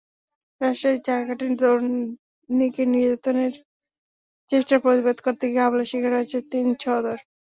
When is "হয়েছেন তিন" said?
6.15-6.67